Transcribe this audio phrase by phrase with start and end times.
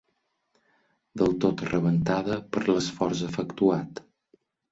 [1.21, 4.05] Del tot rebentada per l'esforç efectuat.